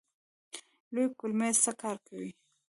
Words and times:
لویې 0.93 1.15
کولمې 1.19 1.49
څه 1.63 1.71
کار 1.81 1.97
کوي؟ 2.07 2.31